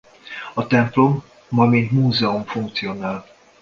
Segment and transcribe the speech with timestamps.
[0.53, 3.25] A templom ma mint múzeum funkcionál.